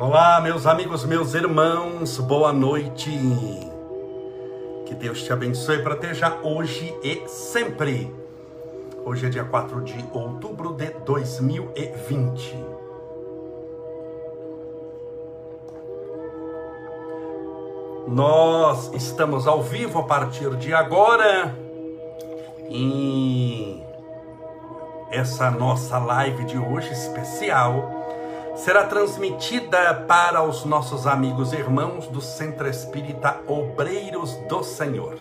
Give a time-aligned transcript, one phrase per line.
[0.00, 3.10] Olá, meus amigos, meus irmãos, boa noite.
[4.86, 8.08] Que Deus te abençoe ter já hoje e sempre.
[9.04, 12.64] Hoje é dia 4 de outubro de 2020.
[18.06, 21.52] Nós estamos ao vivo a partir de agora
[22.68, 23.84] em
[25.10, 27.97] essa nossa live de hoje especial
[28.58, 35.16] será transmitida para os nossos amigos e irmãos do Centro Espírita Obreiros do Senhor.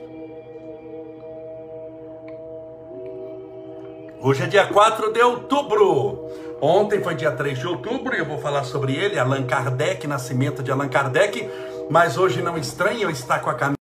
[4.20, 6.28] Hoje é dia 4 de outubro.
[6.60, 10.64] Ontem foi dia 3 de outubro e eu vou falar sobre ele, Allan Kardec, nascimento
[10.64, 11.48] de Allan Kardec.
[11.92, 13.78] Mas hoje não estranho eu estar com a camisa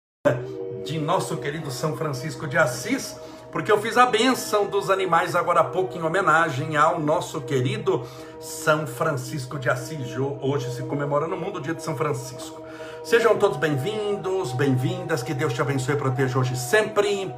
[0.83, 3.15] de nosso querido São Francisco de Assis
[3.53, 8.03] porque eu fiz a benção dos animais agora há pouco em homenagem ao nosso querido
[8.39, 10.17] São Francisco de Assis.
[10.41, 12.63] Hoje se comemora no mundo o dia de São Francisco.
[13.03, 17.31] Sejam todos bem-vindos, bem-vindas, que Deus te abençoe e proteja hoje sempre.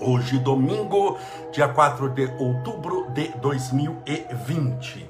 [0.00, 1.16] Hoje, domingo,
[1.52, 5.08] dia 4 de outubro de 2020.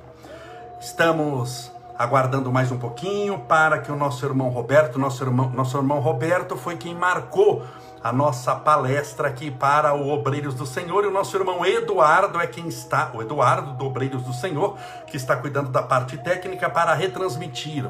[0.79, 6.01] Estamos aguardando mais um pouquinho para que o nosso irmão Roberto, nosso irmão, nosso irmão
[6.01, 7.65] Roberto foi quem marcou
[8.03, 11.05] a nossa palestra aqui para o Obreiros do Senhor.
[11.05, 15.17] E o nosso irmão Eduardo é quem está, o Eduardo do Obreiros do Senhor, que
[15.17, 17.89] está cuidando da parte técnica para retransmitir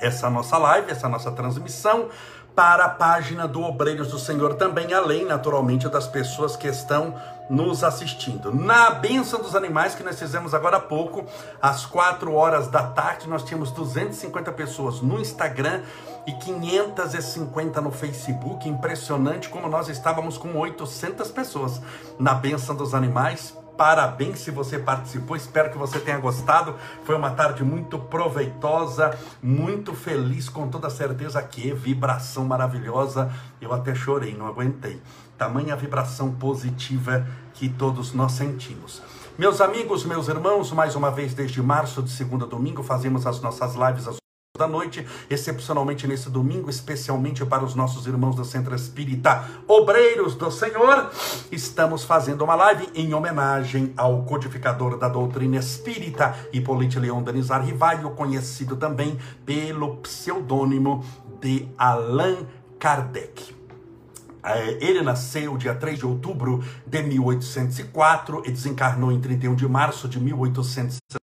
[0.00, 2.08] essa nossa live, essa nossa transmissão
[2.54, 7.14] para a página do Obreiros do Senhor também, além naturalmente das pessoas que estão
[7.48, 8.54] nos assistindo.
[8.54, 11.24] Na benção dos animais que nós fizemos agora há pouco,
[11.60, 15.82] às 4 horas da tarde, nós tínhamos 250 pessoas no Instagram
[16.26, 18.68] e 550 no Facebook.
[18.68, 21.80] Impressionante como nós estávamos com 800 pessoas
[22.18, 23.56] na benção dos animais.
[23.76, 26.74] Parabéns se você participou, espero que você tenha gostado.
[27.04, 33.32] Foi uma tarde muito proveitosa, muito feliz, com toda certeza que vibração maravilhosa.
[33.58, 35.00] Eu até chorei, não aguentei.
[35.38, 39.00] Tamanha vibração positiva que todos nós sentimos.
[39.38, 43.40] Meus amigos, meus irmãos, mais uma vez desde março, de segunda a domingo, fazemos as
[43.40, 44.19] nossas lives às
[44.60, 50.50] da noite, excepcionalmente nesse domingo, especialmente para os nossos irmãos do Centro Espírita Obreiros do
[50.50, 51.10] Senhor,
[51.50, 58.10] estamos fazendo uma live em homenagem ao codificador da doutrina espírita, Hipólite Leon Danizar Rivaio,
[58.10, 61.02] conhecido também pelo pseudônimo
[61.40, 62.46] de Allan
[62.78, 63.54] Kardec.
[64.42, 70.06] É, ele nasceu dia 3 de outubro de 1804 e desencarnou em 31 de março
[70.08, 71.20] de 1860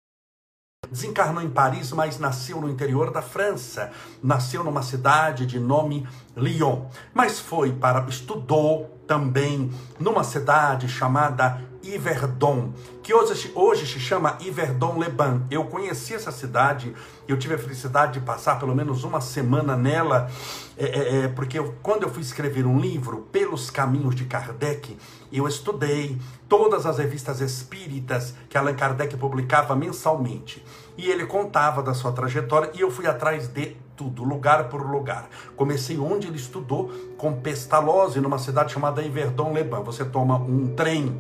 [0.91, 3.91] desencarnou em Paris, mas nasceu no interior da França.
[4.23, 6.07] Nasceu numa cidade de nome
[6.37, 14.39] Lyon, mas foi para estudou também numa cidade chamada Yverdon, que hoje, hoje se chama
[14.41, 15.43] Yverdon-les-Bains.
[15.51, 16.95] Eu conheci essa cidade,
[17.27, 20.31] eu tive a felicidade de passar pelo menos uma semana nela,
[20.77, 24.97] é, é, é, porque eu, quando eu fui escrever um livro, Pelos Caminhos de Kardec,
[25.33, 26.19] eu estudei
[26.49, 30.65] todas as revistas espíritas que Allan Kardec publicava mensalmente.
[31.01, 35.31] E ele contava da sua trajetória e eu fui atrás de tudo, lugar por lugar.
[35.57, 39.87] Comecei onde ele estudou, com Pestalozzi, numa cidade chamada Yverdon-les-Bains.
[39.87, 41.19] Você toma um trem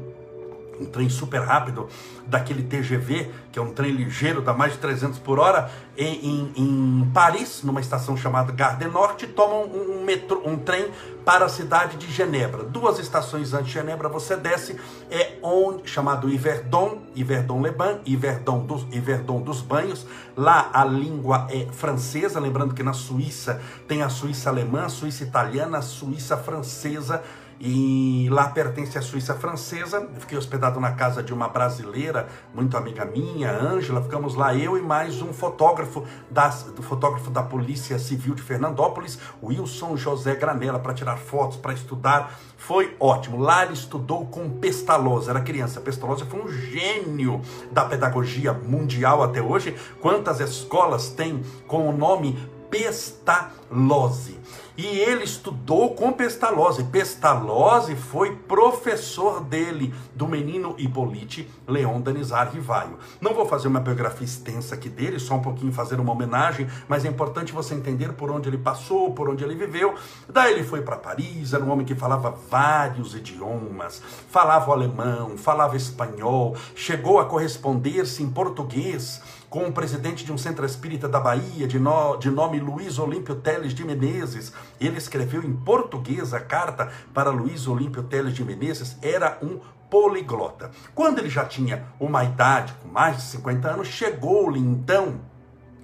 [0.80, 1.88] um trem super rápido
[2.26, 6.52] daquele TGV, que é um trem ligeiro, dá mais de 300 por hora, em, em,
[6.56, 10.88] em Paris, numa estação chamada Gare du Nord, tomam um, um, metrô, um trem
[11.24, 12.62] para a cidade de Genebra.
[12.64, 14.76] Duas estações antes de Genebra você desce,
[15.10, 20.06] é onde, chamado Yverdon, Yverdon-les-Bains, Yverdon dos, Yverdon dos Banhos.
[20.36, 25.24] Lá a língua é francesa, lembrando que na Suíça tem a Suíça alemã, a Suíça
[25.24, 27.22] italiana, a Suíça francesa,
[27.60, 30.08] e lá pertence à Suíça francesa.
[30.18, 34.00] Fiquei hospedado na casa de uma brasileira, muito amiga minha, Ângela.
[34.00, 39.18] Ficamos lá eu e mais um fotógrafo da, do fotógrafo da Polícia Civil de Fernandópolis,
[39.42, 42.32] Wilson José Granella, para tirar fotos, para estudar.
[42.56, 43.38] Foi ótimo.
[43.38, 45.82] Lá ele estudou com Pestalozzi, era criança.
[45.82, 49.76] Pestalozzi foi um gênio da pedagogia mundial até hoje.
[50.00, 52.38] Quantas escolas tem com o nome
[52.70, 54.38] Pestalozzi.
[54.76, 56.84] E ele estudou com Pestalozzi.
[56.84, 62.98] Pestalozzi foi professor dele, do menino Hippolyte Leon Danizar Rivaio.
[63.20, 67.04] Não vou fazer uma biografia extensa aqui dele, só um pouquinho fazer uma homenagem, mas
[67.04, 69.94] é importante você entender por onde ele passou, por onde ele viveu.
[70.28, 75.76] Daí ele foi para Paris, era um homem que falava vários idiomas, falava alemão, falava
[75.76, 79.20] espanhol, chegou a corresponder-se em português
[79.50, 83.34] com o presidente de um centro espírita da Bahia, de, no, de nome Luiz Olímpio
[83.34, 84.52] Teles de Menezes.
[84.80, 89.58] Ele escreveu em português a carta para Luiz Olímpio Teles de Menezes, era um
[89.90, 90.70] poliglota.
[90.94, 95.20] Quando ele já tinha uma idade, com mais de 50 anos, chegou-lhe então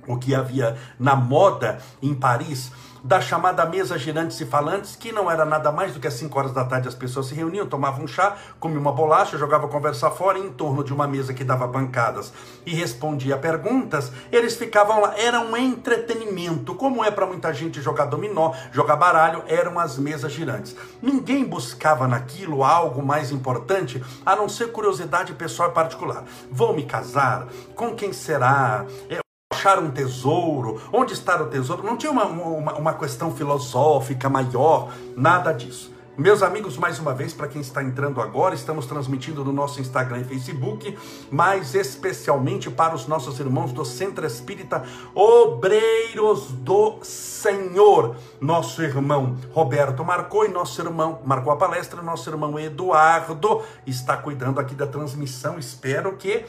[0.07, 2.71] o que havia na moda em Paris,
[3.06, 6.37] da chamada mesa girantes e falantes, que não era nada mais do que às 5
[6.37, 10.11] horas da tarde as pessoas se reuniam, tomavam um chá, comiam uma bolacha, jogavam conversa
[10.11, 12.32] fora em torno de uma mesa que dava bancadas
[12.67, 18.06] e respondia perguntas, eles ficavam lá, era um entretenimento, como é para muita gente jogar
[18.06, 20.75] dominó, jogar baralho, eram as mesas girantes.
[21.00, 26.25] Ninguém buscava naquilo algo mais importante, a não ser curiosidade pessoal e particular.
[26.50, 27.47] Vou me casar?
[27.76, 28.85] Com quem será?
[29.09, 29.25] É,
[29.67, 34.93] achar um tesouro, onde está o tesouro, não tinha uma, uma, uma questão filosófica maior,
[35.17, 35.97] nada disso.
[36.17, 40.21] Meus amigos, mais uma vez, para quem está entrando agora, estamos transmitindo no nosso Instagram
[40.21, 40.97] e Facebook,
[41.31, 44.83] mas especialmente para os nossos irmãos do Centro Espírita
[45.15, 48.17] Obreiros do Senhor.
[48.41, 54.59] Nosso irmão Roberto marcou e nosso irmão marcou a palestra, nosso irmão Eduardo está cuidando
[54.59, 55.59] aqui da transmissão.
[55.59, 56.47] Espero que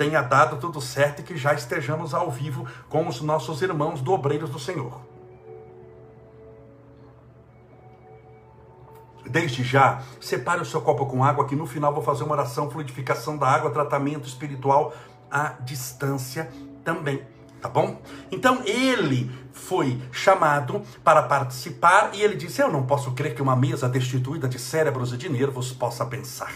[0.00, 4.14] tenha dado tudo certo e que já estejamos ao vivo com os nossos irmãos do
[4.14, 4.98] Obreiros do Senhor.
[9.26, 12.70] Desde já, separe o seu copo com água, que no final vou fazer uma oração,
[12.70, 14.94] fluidificação da água, tratamento espiritual
[15.30, 16.50] à distância
[16.82, 17.22] também,
[17.60, 18.00] tá bom?
[18.32, 23.54] Então ele foi chamado para participar e ele disse: Eu não posso crer que uma
[23.54, 26.54] mesa destituída de cérebros e de nervos possa pensar.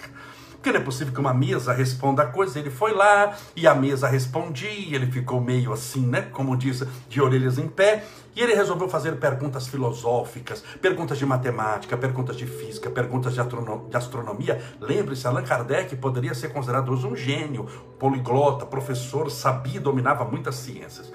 [0.64, 2.58] Porque não é possível que uma mesa responda a coisa.
[2.58, 6.22] Ele foi lá e a mesa respondia, ele ficou meio assim, né?
[6.22, 8.02] Como diz, de orelhas em pé.
[8.34, 13.96] E ele resolveu fazer perguntas filosóficas, perguntas de matemática, perguntas de física, perguntas de, de
[13.96, 14.58] astronomia.
[14.80, 17.66] Lembre-se, Allan Kardec poderia ser considerado hoje um gênio,
[17.98, 21.12] poliglota, professor, sabia, dominava muitas ciências.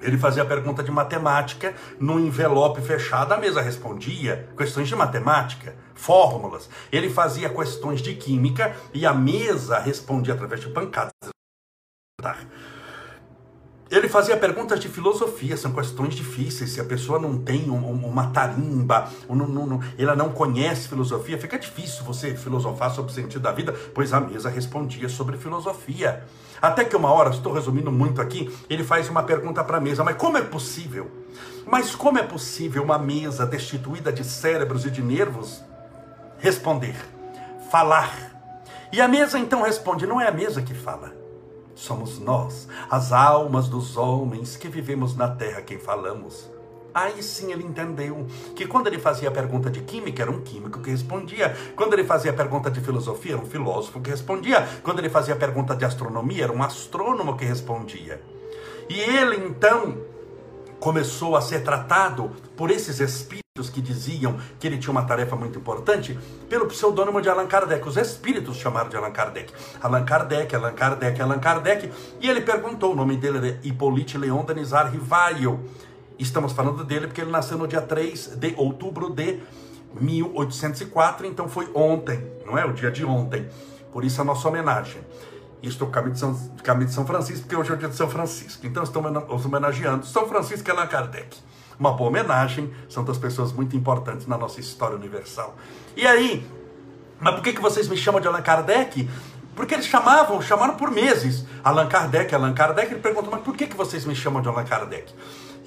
[0.00, 6.68] Ele fazia pergunta de matemática no envelope fechado, a mesa respondia questões de matemática, fórmulas.
[6.92, 11.12] Ele fazia questões de química e a mesa respondia através de pancadas.
[13.90, 16.72] Ele fazia perguntas de filosofia, são questões difíceis.
[16.72, 19.08] Se a pessoa não tem um, uma tarimba,
[19.96, 24.20] ela não conhece filosofia, fica difícil você filosofar sobre o sentido da vida, pois a
[24.20, 26.22] mesa respondia sobre filosofia.
[26.60, 30.04] Até que uma hora, estou resumindo muito aqui, ele faz uma pergunta para a mesa:
[30.04, 31.10] mas como é possível?
[31.66, 35.62] Mas como é possível uma mesa destituída de cérebros e de nervos
[36.38, 36.96] responder,
[37.70, 38.12] falar?
[38.92, 41.18] E a mesa então responde: não é a mesa que fala
[41.78, 46.50] somos nós, as almas dos homens que vivemos na terra quem falamos.
[46.94, 48.26] Aí sim ele entendeu
[48.56, 51.54] que quando ele fazia a pergunta de química, era um químico que respondia.
[51.76, 54.66] Quando ele fazia a pergunta de filosofia, era um filósofo que respondia.
[54.82, 58.20] Quando ele fazia a pergunta de astronomia, era um astrônomo que respondia.
[58.88, 59.98] E ele então
[60.80, 65.58] começou a ser tratado por esses espíritos que diziam que ele tinha uma tarefa muito
[65.58, 66.16] importante,
[66.48, 67.86] pelo pseudônimo de Allan Kardec.
[67.86, 69.52] Os espíritos chamaram de Allan Kardec.
[69.82, 71.90] Allan Kardec, Allan Kardec, Allan Kardec.
[72.20, 75.64] E ele perguntou, o nome dele era Hippolyte Leon Denizar Rivaio.
[76.18, 79.40] Estamos falando dele porque ele nasceu no dia 3 de outubro de
[80.00, 82.64] 1804, então foi ontem, não é?
[82.64, 83.48] O dia de ontem.
[83.92, 85.00] Por isso a nossa homenagem.
[85.62, 88.08] Estou caminho de, São, caminho de São Francisco, porque hoje é o dia de São
[88.08, 88.66] Francisco.
[88.66, 89.10] Então estamos
[89.44, 91.36] homenageando São Francisco e Allan Kardec
[91.78, 95.54] uma boa homenagem, são duas pessoas muito importantes na nossa história universal.
[95.96, 96.44] E aí,
[97.20, 99.08] mas por que, que vocês me chamam de Allan Kardec?
[99.54, 102.92] Porque eles chamavam, chamaram por meses Allan Kardec, Allan Kardec.
[102.92, 105.12] Ele perguntou, mas por que, que vocês me chamam de Allan Kardec?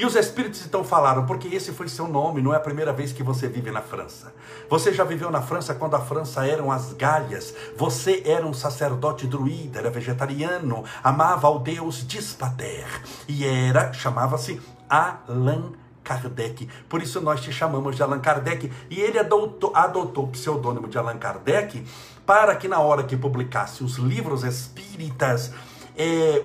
[0.02, 3.14] E os espíritos então falaram, porque esse foi seu nome, não é a primeira vez
[3.14, 4.34] que você vive na França.
[4.68, 7.54] Você já viveu na França quando a França eram as galhas.
[7.78, 12.88] Você era um sacerdote druida, era vegetariano, amava ao deus Dispater.
[13.28, 16.68] E era, chamava-se Allan Kardec.
[16.90, 18.72] Por isso nós te chamamos de Allan Kardec.
[18.90, 21.86] E ele adotou, adotou o pseudônimo de Allan Kardec
[22.26, 25.54] para que na hora que publicasse os livros espíritas,
[25.96, 26.42] é,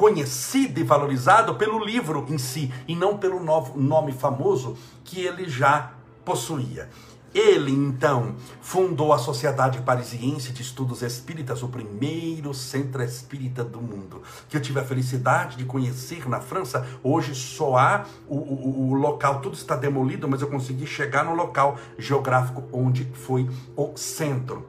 [0.00, 5.46] conhecido e valorizado pelo livro em si, e não pelo novo nome famoso que ele
[5.46, 5.92] já
[6.24, 6.88] possuía.
[7.34, 14.22] Ele, então, fundou a Sociedade Parisiense de Estudos Espíritas, o primeiro centro espírita do mundo,
[14.48, 16.86] que eu tive a felicidade de conhecer na França.
[17.04, 21.34] Hoje só há o, o, o local, tudo está demolido, mas eu consegui chegar no
[21.34, 24.66] local geográfico onde foi o centro.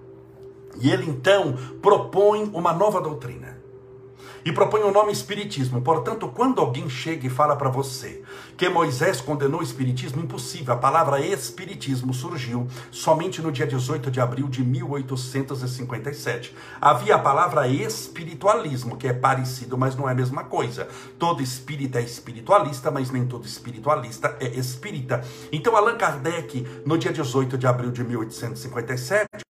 [0.78, 3.61] E ele, então, propõe uma nova doutrina
[4.44, 5.82] e propõe o nome Espiritismo.
[5.82, 8.24] Portanto, quando alguém chega e fala para você
[8.58, 10.74] que Moisés condenou o Espiritismo, impossível.
[10.74, 16.56] A palavra Espiritismo surgiu somente no dia 18 de abril de 1857.
[16.80, 20.88] Havia a palavra espiritualismo, que é parecido, mas não é a mesma coisa.
[21.18, 25.24] Todo espírita é espiritualista, mas nem todo espiritualista é espírita.
[25.52, 29.51] Então, Allan Kardec, no dia 18 de abril de 1857,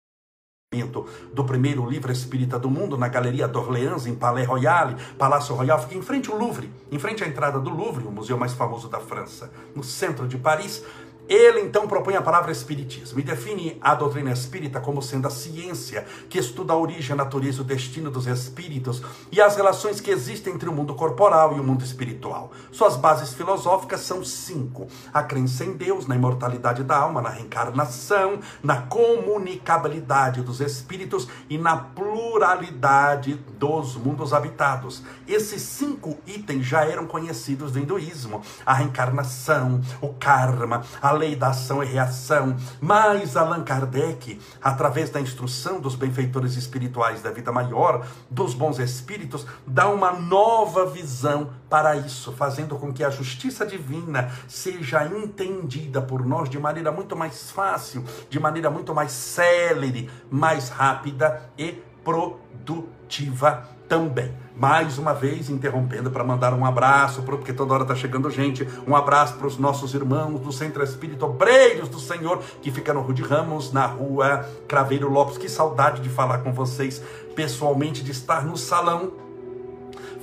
[1.34, 5.96] do primeiro livro espírita do mundo, na Galeria d'Orléans, em Palais Royal, Palácio Royal, fica
[5.96, 9.00] em frente ao Louvre, em frente à entrada do Louvre, o museu mais famoso da
[9.00, 10.84] França, no centro de Paris.
[11.27, 16.05] Ele então propõe a palavra espiritismo e define a doutrina espírita como sendo a ciência
[16.29, 19.01] que estuda a origem, a natureza e o destino dos espíritos
[19.32, 22.51] e as relações que existem entre o mundo corporal e o mundo espiritual.
[22.72, 28.39] Suas bases filosóficas são cinco: a crença em Deus, na imortalidade da alma, na reencarnação,
[28.62, 35.01] na comunicabilidade dos espíritos e na pluralidade dos mundos habitados.
[35.27, 41.50] Esses cinco itens já eram conhecidos do hinduísmo: a reencarnação, o karma, a lei da
[41.50, 42.56] ação e reação.
[42.80, 49.46] Mas Allan Kardec, através da instrução dos benfeitores espirituais da vida maior, dos bons espíritos,
[49.66, 56.26] dá uma nova visão para isso, fazendo com que a justiça divina seja entendida por
[56.26, 63.68] nós de maneira muito mais fácil, de maneira muito mais célere, mais rápida e produtiva
[63.88, 64.45] também.
[64.58, 68.96] Mais uma vez, interrompendo para mandar um abraço, porque toda hora está chegando gente, um
[68.96, 73.22] abraço para os nossos irmãos do Centro Espírito Obreiros do Senhor, que fica no Rude
[73.22, 75.38] Ramos, na rua Craveiro Lopes.
[75.38, 77.02] Que saudade de falar com vocês
[77.36, 79.25] pessoalmente, de estar no salão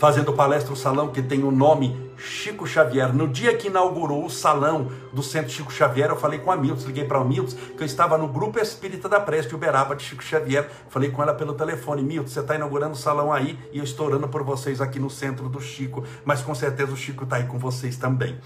[0.03, 3.15] fazendo palestra no salão que tem o nome Chico Xavier.
[3.15, 6.87] No dia que inaugurou o salão do Centro Chico Xavier, eu falei com a Milton,
[6.87, 10.21] liguei para o Milton, que eu estava no grupo espírita da Preste Uberaba de Chico
[10.21, 10.69] Xavier.
[10.89, 14.09] Falei com ela pelo telefone: Milton, você está inaugurando o salão aí e eu estou
[14.09, 17.45] orando por vocês aqui no centro do Chico, mas com certeza o Chico está aí
[17.45, 18.41] com vocês também.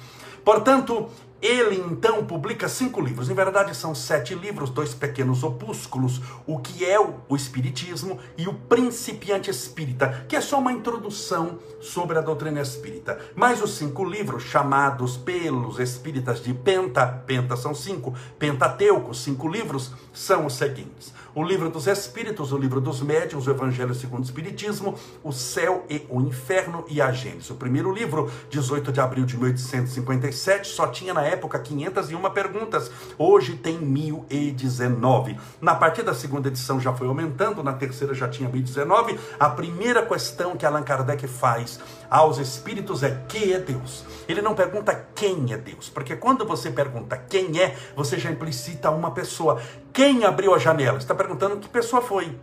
[0.44, 1.08] Portanto,
[1.40, 3.28] ele então publica cinco livros.
[3.28, 8.54] Em verdade, são sete livros, dois pequenos opúsculos: O que é o Espiritismo e O
[8.54, 13.18] Principiante Espírita, que é só uma introdução sobre a doutrina espírita.
[13.34, 19.92] Mas os cinco livros, chamados pelos espíritas de Penta, Penta são cinco, Pentateuco, cinco livros,
[20.12, 24.24] são os seguintes: o livro dos Espíritos, o livro dos Médiuns, o Evangelho segundo o
[24.24, 27.50] Espiritismo, o Céu e o Inferno e a Gênesis.
[27.50, 33.54] O primeiro livro, 18 de abril de 1857, só tinha na época 501 perguntas, hoje
[33.54, 35.36] tem 1019.
[35.60, 39.20] Na partir da segunda edição já foi aumentando, na terceira já tinha 1019.
[39.38, 41.78] A primeira questão que Allan Kardec faz
[42.10, 44.04] aos espíritos é: que é Deus?
[44.28, 48.90] Ele não pergunta quem é Deus, porque quando você pergunta quem é, você já implicita
[48.90, 49.60] uma pessoa.
[49.92, 50.98] Quem abriu a janela?
[50.98, 52.36] Está perguntando que pessoa foi.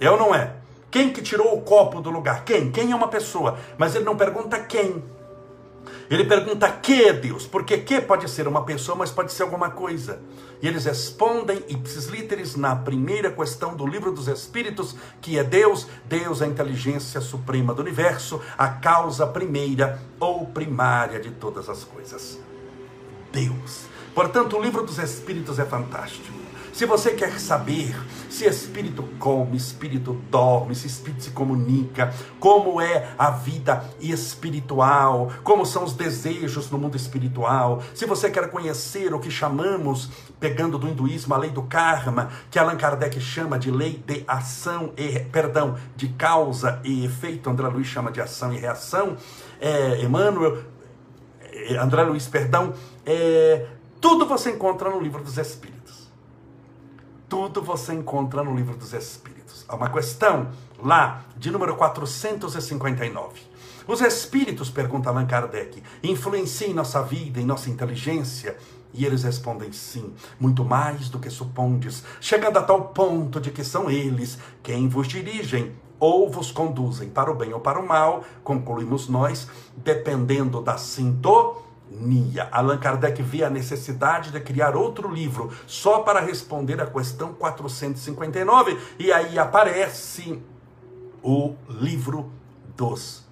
[0.00, 0.54] É ou não é?
[0.90, 2.44] Quem que tirou o copo do lugar?
[2.44, 2.70] Quem?
[2.70, 3.58] Quem é uma pessoa?
[3.76, 5.04] Mas ele não pergunta quem.
[6.10, 9.70] Ele pergunta que é Deus, porque que pode ser uma pessoa, mas pode ser alguma
[9.70, 10.20] coisa.
[10.62, 15.86] E eles respondem ipsis literis na primeira questão do livro dos Espíritos, que é Deus,
[16.06, 21.84] Deus é a inteligência suprema do universo, a causa primeira ou primária de todas as
[21.84, 22.40] coisas.
[23.30, 23.84] Deus.
[24.14, 26.37] Portanto, o livro dos Espíritos é fantástico.
[26.78, 27.92] Se você quer saber
[28.30, 35.66] se espírito come, espírito dorme, se espírito se comunica, como é a vida espiritual, como
[35.66, 40.08] são os desejos no mundo espiritual, se você quer conhecer o que chamamos,
[40.38, 44.92] pegando do hinduísmo, a lei do karma, que Allan Kardec chama de lei de ação
[44.96, 49.16] e, perdão, de causa e efeito, André Luiz chama de ação e reação,
[49.60, 50.62] é, Emmanuel,
[51.42, 52.72] é, André Luiz, perdão,
[53.04, 53.66] é,
[54.00, 55.77] tudo você encontra no livro dos Espíritos.
[57.28, 59.62] Tudo você encontra no livro dos Espíritos.
[59.68, 60.48] Há uma questão
[60.82, 63.42] lá de número 459.
[63.86, 68.56] Os espíritos, pergunta Allan Kardec, influenciam em nossa vida, em nossa inteligência?
[68.94, 73.62] E eles respondem sim, muito mais do que supondes, chegando a tal ponto de que
[73.62, 78.24] são eles quem vos dirigem ou vos conduzem para o bem ou para o mal,
[78.42, 82.48] concluímos nós, dependendo da sintonia Nia.
[82.50, 88.78] Allan Kardec vê a necessidade de criar outro livro só para responder a questão 459
[88.98, 90.42] e aí aparece
[91.22, 92.30] o livro
[92.76, 93.27] dos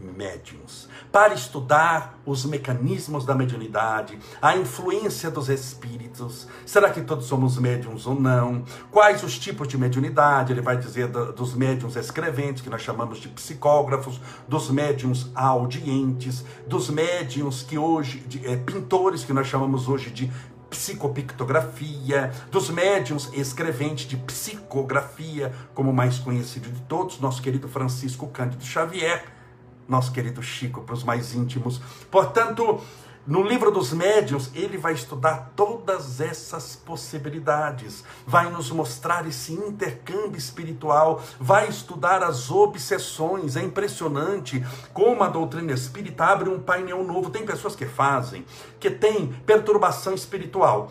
[0.00, 6.48] médiums, para estudar os mecanismos da mediunidade, a influência dos espíritos.
[6.64, 8.64] Será que todos somos médiums ou não?
[8.90, 10.52] Quais os tipos de mediunidade?
[10.52, 16.90] Ele vai dizer dos médiums escreventes, que nós chamamos de psicógrafos, dos médiums audientes, dos
[16.90, 20.30] médiums que hoje, de, é, pintores, que nós chamamos hoje de
[20.70, 28.64] psicopictografia, dos médiums escreventes de psicografia, como mais conhecido de todos, nosso querido Francisco Cândido
[28.64, 29.39] Xavier
[29.90, 31.80] nosso querido Chico, para os mais íntimos.
[32.10, 32.80] Portanto,
[33.26, 40.38] no livro dos médiuns, ele vai estudar todas essas possibilidades, vai nos mostrar esse intercâmbio
[40.38, 43.56] espiritual, vai estudar as obsessões.
[43.56, 47.28] É impressionante como a doutrina espírita abre um painel novo.
[47.28, 48.44] Tem pessoas que fazem,
[48.78, 50.90] que tem perturbação espiritual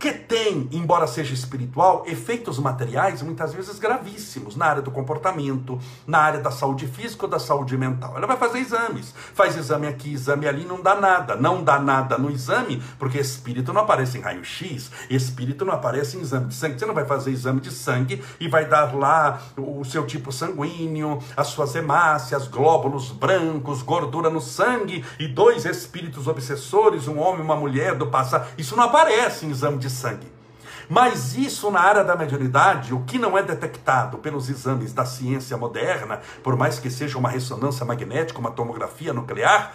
[0.00, 6.18] que tem, embora seja espiritual, efeitos materiais muitas vezes gravíssimos na área do comportamento, na
[6.18, 8.16] área da saúde física ou da saúde mental.
[8.16, 11.36] Ela vai fazer exames, faz exame aqui, exame ali, não dá nada.
[11.36, 16.22] Não dá nada no exame, porque espírito não aparece em raio-x, espírito não aparece em
[16.22, 16.78] exame de sangue.
[16.78, 21.18] Você não vai fazer exame de sangue e vai dar lá o seu tipo sanguíneo,
[21.36, 27.44] as suas hemácias, glóbulos brancos, gordura no sangue e dois espíritos obsessores, um homem e
[27.44, 28.48] uma mulher do passado.
[28.56, 30.40] Isso não aparece em exame de sangue.
[30.88, 35.56] Mas isso na área da mediunidade, o que não é detectado pelos exames da ciência
[35.56, 39.74] moderna, por mais que seja uma ressonância magnética, uma tomografia nuclear,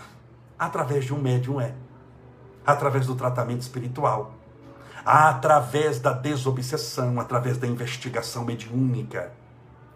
[0.60, 1.74] através de um médium é.
[2.66, 4.34] Através do tratamento espiritual.
[5.06, 9.32] Através da desobsessão, através da investigação mediúnica.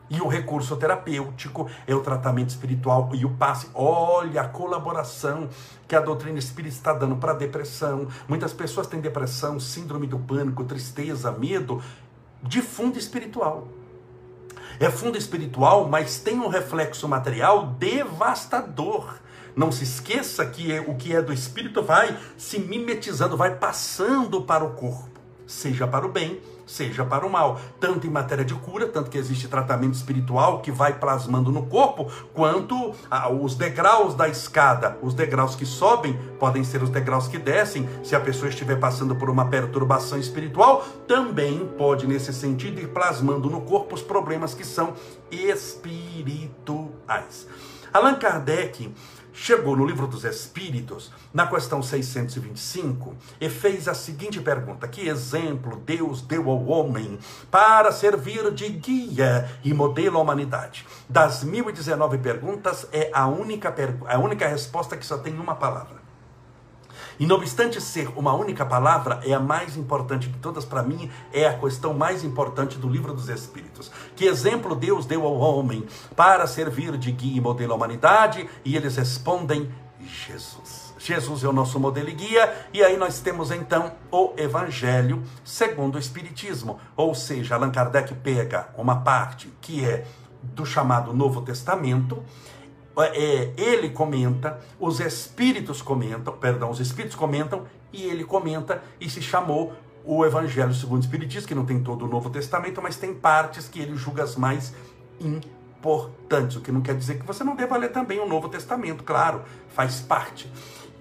[0.09, 3.69] E o recurso terapêutico é o tratamento espiritual e o passe.
[3.73, 5.49] Olha a colaboração
[5.87, 8.07] que a doutrina espírita está dando para a depressão.
[8.27, 11.81] Muitas pessoas têm depressão, síndrome do pânico, tristeza, medo,
[12.41, 13.67] de fundo espiritual.
[14.79, 19.19] É fundo espiritual, mas tem um reflexo material devastador.
[19.55, 24.63] Não se esqueça que o que é do espírito vai se mimetizando, vai passando para
[24.63, 26.39] o corpo, seja para o bem,
[26.69, 30.71] seja para o mal, tanto em matéria de cura, tanto que existe tratamento espiritual que
[30.71, 32.93] vai plasmando no corpo, quanto
[33.41, 37.89] os degraus da escada, os degraus que sobem podem ser os degraus que descem.
[38.03, 43.49] Se a pessoa estiver passando por uma perturbação espiritual, também pode nesse sentido ir plasmando
[43.49, 44.93] no corpo os problemas que são
[45.31, 47.47] espirituais.
[47.91, 48.93] Allan Kardec
[49.41, 55.77] chegou no livro dos Espíritos, na questão 625, e fez a seguinte pergunta: Que exemplo
[55.77, 57.17] Deus deu ao homem
[57.49, 60.85] para servir de guia e modelo à humanidade?
[61.07, 63.73] Das 1019 perguntas, é a única,
[64.07, 66.08] a única resposta que só tem uma palavra.
[67.19, 71.11] E não obstante ser uma única palavra, é a mais importante de todas para mim,
[71.33, 73.91] é a questão mais importante do livro dos Espíritos.
[74.15, 78.49] Que exemplo Deus deu ao homem para servir de guia e modelo à humanidade?
[78.63, 79.69] E eles respondem:
[80.01, 80.93] Jesus.
[80.97, 85.95] Jesus é o nosso modelo e guia, e aí nós temos então o Evangelho segundo
[85.95, 86.79] o Espiritismo.
[86.95, 90.05] Ou seja, Allan Kardec pega uma parte que é
[90.41, 92.23] do chamado Novo Testamento
[92.97, 99.21] é, ele comenta, os espíritos comentam, perdão, os espíritos comentam e ele comenta e se
[99.21, 99.73] chamou
[100.03, 103.67] o Evangelho segundo o Espiritismo, que não tem todo o Novo Testamento, mas tem partes
[103.67, 104.73] que ele julga as mais
[105.19, 109.03] importantes, o que não quer dizer que você não deva ler também o Novo Testamento,
[109.03, 110.51] claro, faz parte.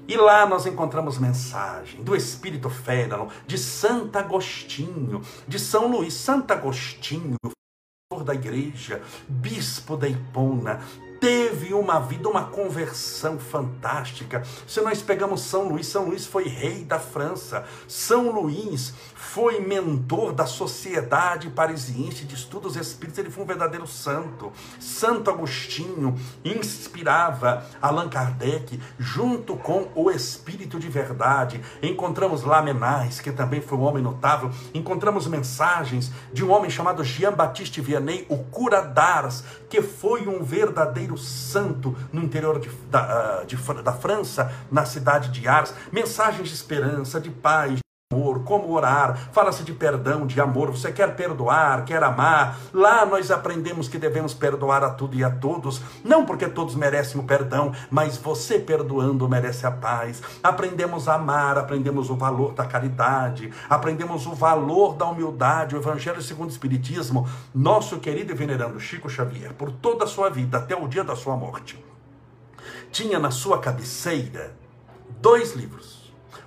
[0.07, 6.51] E lá nós encontramos mensagem do Espírito Fénelon, de Santo Agostinho, de São Luís, Santo
[6.51, 7.37] Agostinho,
[8.24, 10.81] da igreja, bispo da Hipona,
[11.20, 14.42] teve uma vida, uma conversão fantástica.
[14.66, 17.64] Se nós pegamos São Luís, São Luís foi rei da França.
[17.87, 18.94] São Luís
[19.38, 24.53] foi mentor da Sociedade Parisiense de Estudos Espíritos, ele foi um verdadeiro santo.
[24.81, 31.61] Santo Agostinho inspirava Allan Kardec junto com o Espírito de Verdade.
[31.81, 34.51] Encontramos Lamenais, que também foi um homem notável.
[34.74, 41.16] Encontramos mensagens de um homem chamado Jean-Baptiste Vianney, o cura d'Ars, que foi um verdadeiro
[41.16, 45.72] santo no interior de, da, ah, de, da França, na cidade de Ars.
[45.92, 47.79] Mensagens de esperança, de paz
[48.11, 53.31] amor, como orar, fala-se de perdão, de amor, você quer perdoar, quer amar, lá nós
[53.31, 57.71] aprendemos que devemos perdoar a tudo e a todos, não porque todos merecem o perdão,
[57.90, 64.27] mas você perdoando merece a paz, aprendemos a amar, aprendemos o valor da caridade, aprendemos
[64.27, 69.53] o valor da humildade, o Evangelho segundo o Espiritismo, nosso querido e venerando Chico Xavier,
[69.53, 71.79] por toda a sua vida, até o dia da sua morte,
[72.90, 74.57] tinha na sua cabeceira
[75.21, 75.98] dois livros,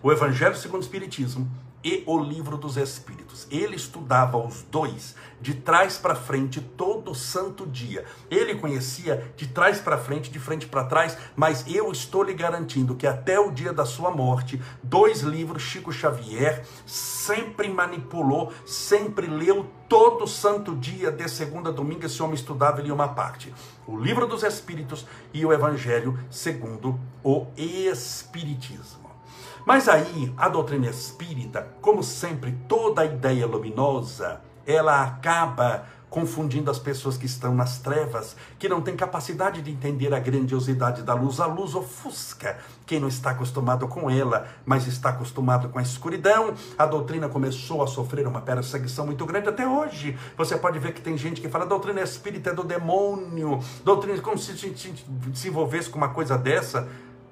[0.03, 1.49] o Evangelho segundo o Espiritismo
[1.83, 3.47] e o Livro dos Espíritos.
[3.49, 8.05] Ele estudava os dois de trás para frente todo santo dia.
[8.29, 12.95] Ele conhecia de trás para frente, de frente para trás, mas eu estou lhe garantindo
[12.95, 19.67] que até o dia da sua morte, dois livros Chico Xavier sempre manipulou, sempre leu
[19.89, 23.53] todo santo dia, de segunda a domingo, esse homem estudava e lia uma parte.
[23.87, 29.00] O Livro dos Espíritos e o Evangelho segundo o Espiritismo.
[29.65, 37.15] Mas aí, a doutrina espírita, como sempre, toda ideia luminosa, ela acaba confundindo as pessoas
[37.15, 41.39] que estão nas trevas, que não têm capacidade de entender a grandiosidade da luz.
[41.39, 46.53] A luz ofusca quem não está acostumado com ela, mas está acostumado com a escuridão.
[46.77, 50.17] A doutrina começou a sofrer uma perseguição muito grande até hoje.
[50.37, 54.19] Você pode ver que tem gente que fala: a doutrina espírita é do demônio, doutrina
[54.21, 54.51] como se
[55.33, 56.89] se envolvesse com uma coisa dessa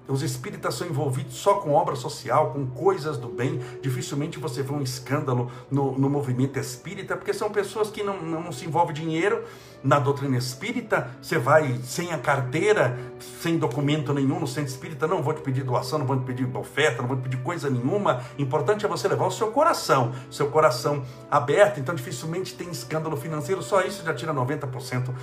[0.10, 3.60] os espíritas são envolvidos só com obra social, com coisas do bem.
[3.82, 8.42] Dificilmente você vê um escândalo no, no movimento espírita, porque são pessoas que não, não,
[8.42, 9.44] não se envolvem dinheiro.
[9.82, 13.00] Na doutrina espírita, você vai sem a carteira,
[13.42, 16.46] sem documento nenhum no centro espírita, não vou te pedir doação, não vou te pedir
[16.58, 18.22] oferta, não vou te pedir coisa nenhuma.
[18.38, 21.80] Importante é você levar o seu coração, seu coração aberto.
[21.80, 25.14] Então, dificilmente tem escândalo financeiro, só isso já tira 90%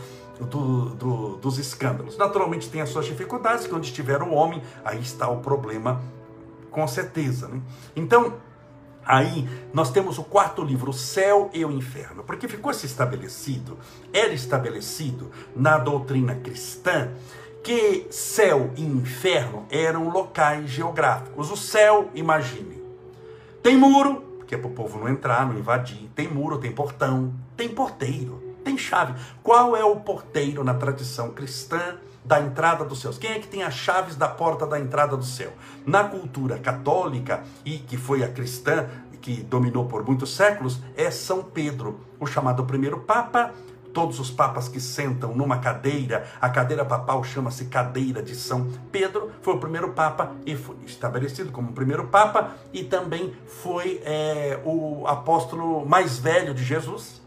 [0.45, 2.17] do, do, dos escândalos.
[2.17, 6.03] Naturalmente tem as suas dificuldades, que onde estiver o homem, aí está o problema,
[6.71, 7.49] com certeza.
[7.49, 7.61] Né?
[7.95, 8.35] Então,
[9.05, 13.79] aí nós temos o quarto livro, o Céu e o Inferno, porque ficou se estabelecido,
[14.13, 17.11] era estabelecido na doutrina cristã,
[17.63, 21.51] que céu e inferno eram locais geográficos.
[21.51, 22.81] O céu, imagine,
[23.61, 27.35] tem muro, que é para o povo não entrar, não invadir, tem muro, tem portão,
[27.57, 29.15] tem porteiro tem chave.
[29.45, 33.17] Qual é o porteiro na tradição cristã da entrada dos céus?
[33.17, 35.53] Quem é que tem as chaves da porta da entrada do céu?
[35.87, 38.89] Na cultura católica, e que foi a cristã
[39.23, 43.53] que dominou por muitos séculos, é São Pedro, o chamado primeiro Papa.
[43.95, 49.31] Todos os papas que sentam numa cadeira, a cadeira papal chama-se cadeira de São Pedro,
[49.41, 54.61] foi o primeiro papa e foi estabelecido como o primeiro papa e também foi é,
[54.67, 57.23] o apóstolo mais velho de Jesus,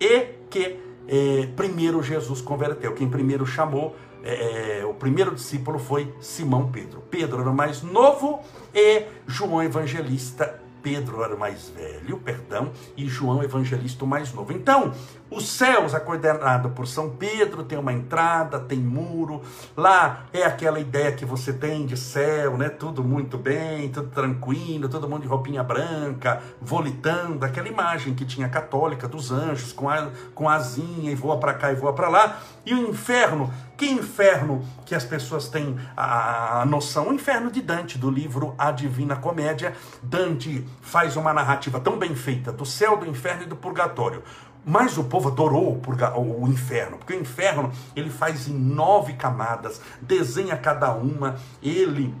[0.00, 2.92] e que é, primeiro Jesus converteu.
[2.94, 7.02] Quem primeiro chamou, é, o primeiro discípulo foi Simão Pedro.
[7.10, 8.40] Pedro era mais novo
[8.74, 14.52] e João Evangelista Pedro era mais velho, perdão, e João Evangelista o mais novo.
[14.52, 14.92] Então,
[15.30, 19.42] os céus, é coordenado por São Pedro, tem uma entrada, tem muro.
[19.76, 22.68] Lá é aquela ideia que você tem de céu, né?
[22.70, 28.48] Tudo muito bem, tudo tranquilo, todo mundo de roupinha branca, volitando, aquela imagem que tinha
[28.48, 32.38] católica dos anjos com a, com asinha e voa para cá e voa para lá.
[32.64, 37.08] E o inferno, que inferno que as pessoas têm a noção?
[37.08, 39.74] O inferno de Dante, do livro A Divina Comédia.
[40.02, 44.22] Dante faz uma narrativa tão bem feita do céu, do inferno e do purgatório.
[44.68, 50.58] Mas o povo adorou o inferno, porque o inferno ele faz em nove camadas, desenha
[50.58, 52.14] cada uma, ele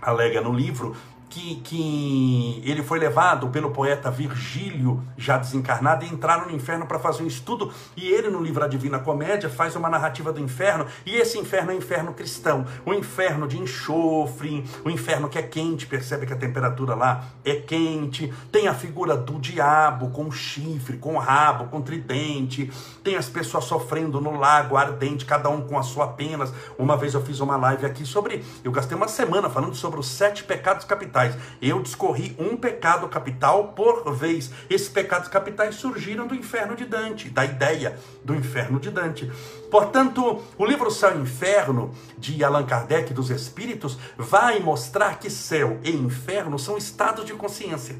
[0.00, 0.96] alega no livro
[1.34, 7.00] que, que ele foi levado pelo poeta Virgílio, já desencarnado, e entraram no inferno para
[7.00, 7.72] fazer um estudo.
[7.96, 10.86] E ele, no livro A Divina Comédia, faz uma narrativa do inferno.
[11.04, 12.64] E esse inferno é o inferno cristão.
[12.86, 17.56] O inferno de enxofre, o inferno que é quente, percebe que a temperatura lá é
[17.56, 18.32] quente.
[18.52, 22.70] Tem a figura do diabo com chifre, com rabo, com tridente.
[23.02, 26.52] Tem as pessoas sofrendo no lago ardente, cada um com as suas penas.
[26.78, 28.44] Uma vez eu fiz uma live aqui sobre.
[28.62, 31.36] Eu gastei uma semana falando sobre os sete pecados capitais capitais.
[31.60, 34.50] Eu discorri um pecado capital por vez.
[34.68, 39.30] Esses pecados capitais surgiram do inferno de Dante, da ideia do inferno de Dante.
[39.70, 45.78] Portanto, o livro Céu e Inferno, de Allan Kardec dos Espíritos, vai mostrar que céu
[45.82, 47.96] e inferno são estados de consciência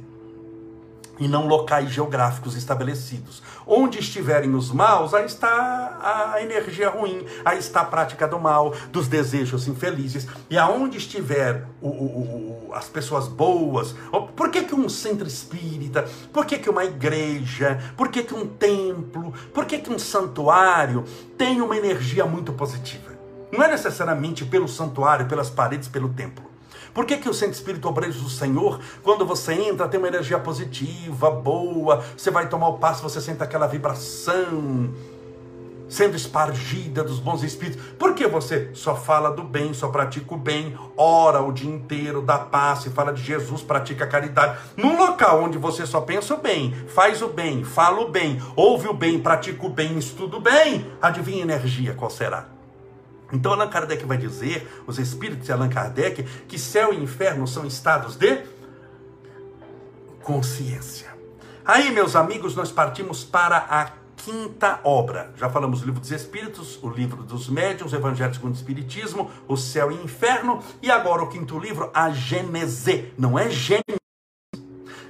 [1.18, 3.42] e não locais geográficos estabelecidos.
[3.66, 8.74] Onde estiverem os maus, aí está a energia ruim, aí está a prática do mal,
[8.90, 10.26] dos desejos infelizes.
[10.50, 13.94] E aonde estiver o, o, o, as pessoas boas,
[14.36, 18.46] por que, que um centro espírita, por que, que uma igreja, por que, que um
[18.46, 21.04] templo, por que, que um santuário
[21.38, 23.14] tem uma energia muito positiva?
[23.52, 26.53] Não é necessariamente pelo santuário, pelas paredes, pelo templo.
[26.94, 30.38] Por que, que o Centro Espírito Obreiros do Senhor, quando você entra, tem uma energia
[30.38, 34.92] positiva, boa, você vai tomar o passo, você sente aquela vibração
[35.88, 37.84] sendo espargida dos bons espíritos.
[37.98, 42.22] Por que você só fala do bem, só pratica o bem, ora o dia inteiro,
[42.22, 44.58] dá paz, fala de Jesus, pratica a caridade?
[44.76, 48.88] Num local onde você só pensa o bem, faz o bem, fala o bem, ouve
[48.88, 52.53] o bem, pratica o bem, estuda o bem, adivinha energia qual será?
[53.32, 57.66] Então Allan Kardec vai dizer, os espíritos de Allan Kardec, que céu e inferno são
[57.66, 58.42] estados de
[60.22, 61.14] consciência.
[61.64, 65.32] Aí, meus amigos, nós partimos para a quinta obra.
[65.36, 69.30] Já falamos o livro dos Espíritos, o livro dos Médiuns, o Evangelho segundo o Espiritismo,
[69.46, 73.12] o Céu e o Inferno, e agora o quinto livro, a Gênese.
[73.18, 74.03] Não é Gênese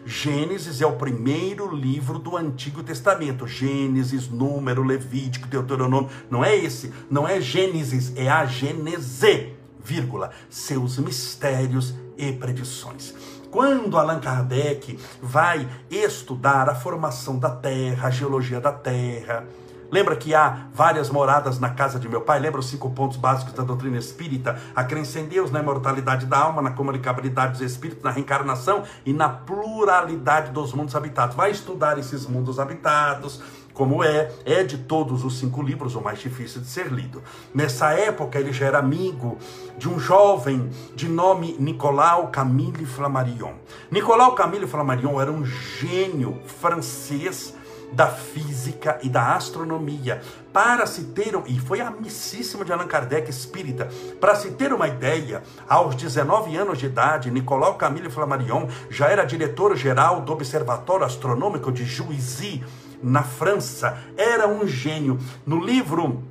[0.06, 3.46] Gênesis é o primeiro livro do Antigo Testamento.
[3.46, 6.10] Gênesis, Número, Levítico, Deuteronômio.
[6.30, 6.92] Não é esse.
[7.10, 13.14] Não é Gênesis, é a Gênese, vírgula, seus mistérios e predições.
[13.50, 19.46] Quando Allan Kardec vai estudar a formação da Terra, a geologia da Terra,
[19.94, 22.40] Lembra que há várias moradas na casa de meu pai?
[22.40, 24.60] Lembra os cinco pontos básicos da doutrina espírita?
[24.74, 29.12] A crença em Deus, na imortalidade da alma, na comunicabilidade dos espíritos, na reencarnação e
[29.12, 31.36] na pluralidade dos mundos habitados.
[31.36, 33.40] Vai estudar esses mundos habitados,
[33.72, 37.22] como é, é de todos os cinco livros o mais difícil de ser lido.
[37.54, 39.38] Nessa época ele já era amigo
[39.78, 43.52] de um jovem de nome Nicolau Camille Flammarion.
[43.92, 47.54] Nicolau Camille Flammarion era um gênio francês
[47.94, 50.20] da física e da astronomia.
[50.52, 53.88] Para se ter, e foi amicíssimo de Allan Kardec espírita,
[54.20, 59.24] para se ter uma ideia, aos 19 anos de idade, Nicolau Camille Flammarion já era
[59.24, 62.62] diretor-geral do Observatório Astronômico de Juvisy,
[63.02, 63.98] na França.
[64.16, 65.18] Era um gênio.
[65.46, 66.22] No livro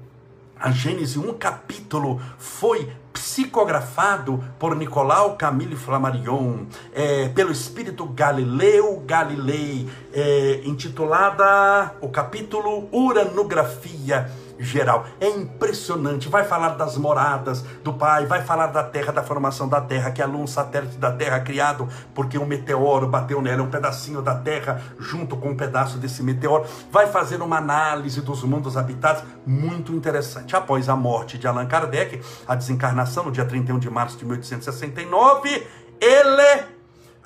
[0.63, 9.87] a Gênese, um capítulo foi psicografado por Nicolau Camille Flammarion, é, pelo espírito Galileu Galilei,
[10.11, 15.05] é, intitulada o capítulo Uranografia geral.
[15.19, 16.29] É impressionante.
[16.29, 20.21] Vai falar das moradas do Pai, vai falar da Terra, da formação da Terra, que
[20.21, 24.81] é um satélite da Terra criado porque um meteoro bateu nela, um pedacinho da Terra
[24.99, 26.65] junto com um pedaço desse meteoro.
[26.91, 30.55] Vai fazer uma análise dos mundos habitados muito interessante.
[30.55, 35.67] Após a morte de Allan Kardec, a desencarnação no dia 31 de março de 1869,
[35.99, 36.72] ele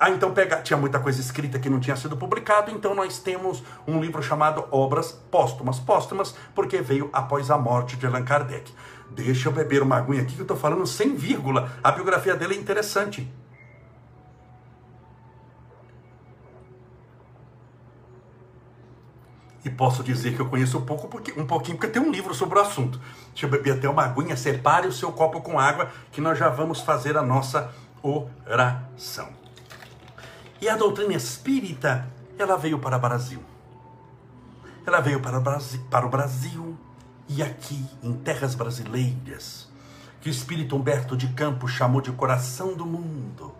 [0.00, 3.64] ah, então pega, tinha muita coisa escrita que não tinha sido publicado, então nós temos
[3.84, 5.80] um livro chamado Obras Póstumas.
[5.80, 8.72] Póstumas porque veio após a morte de Allan Kardec.
[9.10, 11.72] Deixa eu beber uma aguinha aqui que eu estou falando sem vírgula.
[11.82, 13.28] A biografia dele é interessante.
[19.64, 22.32] E posso dizer que eu conheço um pouco, porque, um pouquinho, porque tem um livro
[22.32, 23.00] sobre o assunto.
[23.30, 26.48] Deixa eu beber até uma aguinha, separe o seu copo com água, que nós já
[26.48, 27.74] vamos fazer a nossa
[28.46, 29.37] oração.
[30.60, 33.40] E a doutrina espírita, ela veio para o Brasil.
[34.84, 36.76] Ela veio para o Brasil, para o Brasil
[37.28, 39.68] e aqui, em terras brasileiras,
[40.20, 43.52] que o espírito Humberto de Campos chamou de coração do mundo,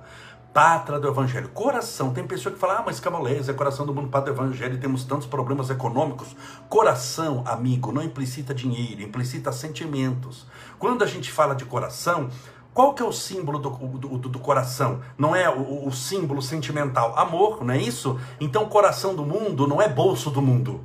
[0.54, 1.50] pátria do evangelho.
[1.50, 4.80] Coração, tem pessoa que fala, ah, mas Camolés é coração do mundo, pátria do evangelho,
[4.80, 6.34] temos tantos problemas econômicos.
[6.68, 10.46] Coração, amigo, não implicita dinheiro, implicita sentimentos.
[10.78, 12.30] Quando a gente fala de coração,
[12.78, 15.00] qual que é o símbolo do, do, do coração?
[15.18, 17.12] Não é o, o, símbolo sentimental?
[17.18, 18.16] Amor, não é isso?
[18.38, 20.80] Então, coração do mundo não é bolso do mundo.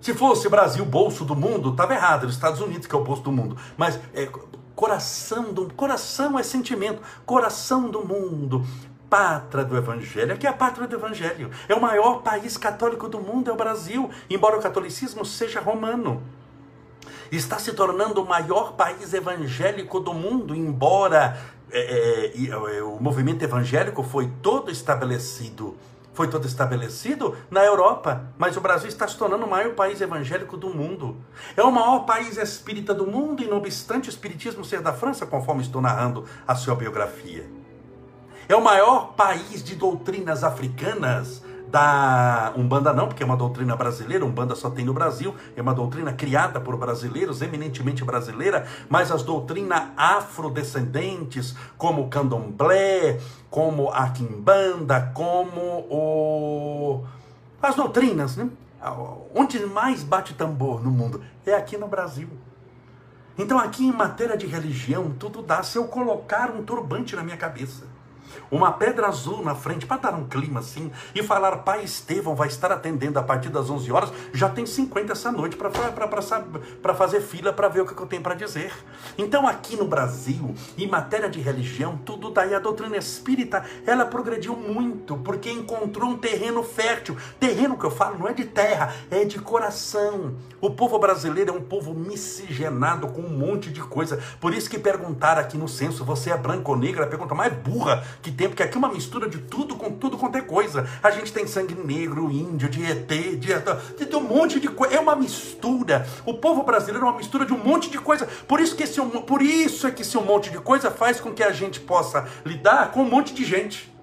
[0.00, 2.24] Se fosse Brasil, bolso do mundo, estava errado.
[2.24, 3.56] Os Estados Unidos que é o bolso do mundo.
[3.76, 4.28] Mas é,
[4.74, 7.00] coração do coração é sentimento.
[7.24, 8.66] Coração do mundo.
[9.08, 10.34] Pátria do Evangelho.
[10.34, 11.52] Aqui é a pátria do Evangelho.
[11.68, 14.10] É o maior país católico do mundo, é o Brasil.
[14.28, 16.20] Embora o catolicismo seja romano
[17.36, 21.38] está se tornando o maior país evangélico do mundo, embora
[21.70, 25.76] é, é, é, o movimento evangélico foi todo estabelecido.
[26.14, 30.56] Foi todo estabelecido na Europa, mas o Brasil está se tornando o maior país evangélico
[30.56, 31.16] do mundo.
[31.56, 35.26] É o maior país espírita do mundo, e não obstante o espiritismo ser da França,
[35.26, 37.48] conforme estou narrando a sua biografia.
[38.48, 44.24] É o maior país de doutrinas africanas, da Umbanda não, porque é uma doutrina brasileira,
[44.24, 49.22] Umbanda só tem no Brasil, é uma doutrina criada por brasileiros, eminentemente brasileira, mas as
[49.22, 53.18] doutrinas afrodescendentes, como o Candomblé,
[53.50, 57.04] como a Quimbanda, como o...
[57.60, 58.48] as doutrinas, né?
[59.34, 62.28] Onde mais bate tambor no mundo é aqui no Brasil.
[63.36, 67.36] Então aqui em matéria de religião, tudo dá se eu colocar um turbante na minha
[67.36, 67.87] cabeça
[68.50, 72.48] uma pedra azul na frente, para dar um clima assim, e falar, Pai Estevão vai
[72.48, 77.52] estar atendendo a partir das 11 horas, já tem 50 essa noite para fazer fila
[77.52, 78.72] para ver o que eu tenho para dizer.
[79.16, 84.56] Então, aqui no Brasil, em matéria de religião, tudo daí a doutrina espírita, ela progrediu
[84.56, 87.16] muito, porque encontrou um terreno fértil.
[87.38, 90.34] Terreno que eu falo não é de terra, é de coração.
[90.60, 94.20] O povo brasileiro é um povo miscigenado com um monte de coisa.
[94.40, 97.02] Por isso que perguntaram aqui no censo, você é branco ou negro?
[97.02, 100.18] A pergunta mais burra que tem, porque aqui é uma mistura de tudo com tudo
[100.18, 100.88] quanto é coisa.
[101.02, 104.94] A gente tem sangue negro, índio, de ET, de, um monte de coisa.
[104.94, 106.06] É uma mistura.
[106.24, 108.26] O povo brasileiro é uma mistura de um monte de coisa.
[108.46, 111.32] Por isso, que esse, por isso é que esse um monte de coisa faz com
[111.32, 113.98] que a gente possa lidar com um monte de gente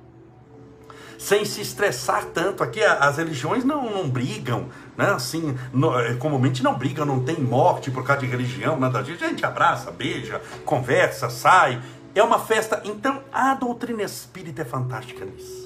[1.18, 2.64] sem se estressar tanto.
[2.64, 5.12] Aqui as religiões não, não brigam, né?
[5.12, 9.24] Assim, no, é, comumente não brigam, não tem morte por causa de religião, nada disso.
[9.24, 11.82] A gente abraça, beija, conversa, sai.
[12.16, 12.82] É uma festa.
[12.86, 15.65] Então, a doutrina espírita é fantástica nisso.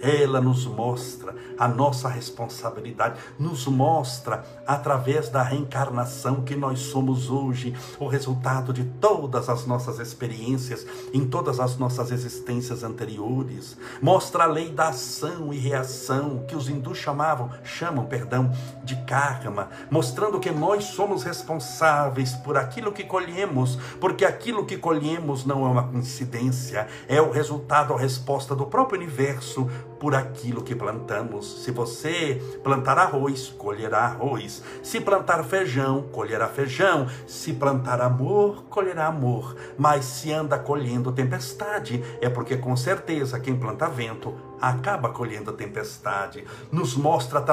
[0.00, 7.74] Ela nos mostra a nossa responsabilidade, nos mostra através da reencarnação que nós somos hoje,
[7.98, 13.76] o resultado de todas as nossas experiências em todas as nossas existências anteriores.
[14.00, 18.52] Mostra a lei da ação e reação que os hindus chamavam, chamam, perdão,
[18.84, 25.44] de karma, mostrando que nós somos responsáveis por aquilo que colhemos, porque aquilo que colhemos
[25.44, 30.74] não é uma coincidência, é o resultado, a resposta do próprio universo por aquilo que
[30.74, 31.64] plantamos.
[31.64, 34.62] Se você plantar arroz, colherá arroz.
[34.82, 37.06] Se plantar feijão, colherá feijão.
[37.26, 39.56] Se plantar amor, colherá amor.
[39.78, 45.54] Mas se anda colhendo tempestade, é porque com certeza quem planta vento acaba colhendo a
[45.54, 46.44] tempestade.
[46.70, 47.44] Nos mostra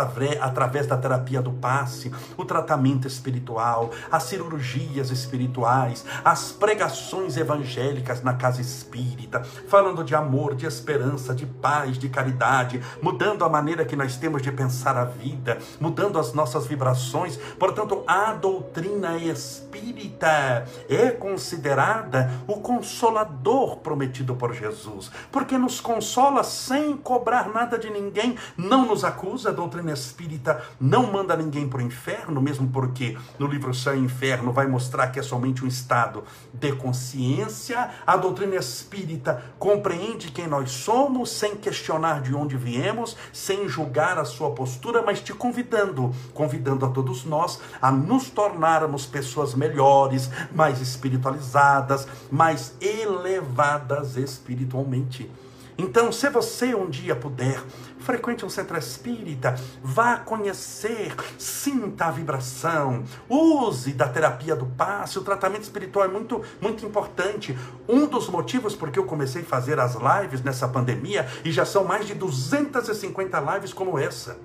[0.42, 8.34] através da terapia do passe, o tratamento espiritual, as cirurgias espirituais, as pregações evangélicas na
[8.34, 13.96] casa espírita, falando de amor, de esperança, de paz, de caridade, mudando a maneira que
[13.96, 17.38] nós temos de pensar a vida, mudando as nossas vibrações.
[17.58, 26.93] Portanto, a doutrina espírita é considerada o consolador prometido por Jesus, porque nos consola sem
[26.98, 31.82] cobrar nada de ninguém, não nos acusa, a doutrina espírita não manda ninguém para o
[31.82, 36.24] inferno, mesmo porque no livro Céu e Inferno vai mostrar que é somente um estado
[36.54, 37.90] de consciência.
[38.06, 44.26] A doutrina espírita compreende quem nós somos, sem questionar de onde viemos, sem julgar a
[44.26, 50.82] sua postura, mas te convidando, convidando a todos nós a nos tornarmos pessoas melhores, mais
[50.82, 55.30] espiritualizadas, mais elevadas espiritualmente.
[55.78, 57.62] Então, se você um dia puder,
[58.00, 65.18] frequente um centro espírita, vá conhecer, sinta a vibração, use da terapia do passe.
[65.18, 67.58] O tratamento espiritual é muito, muito importante.
[67.88, 71.84] Um dos motivos porque eu comecei a fazer as lives nessa pandemia, e já são
[71.84, 74.38] mais de 250 lives como essa.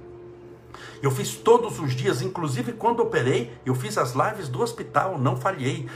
[1.03, 5.37] Eu fiz todos os dias, inclusive quando operei, eu fiz as lives do hospital, não
[5.37, 5.89] falhei.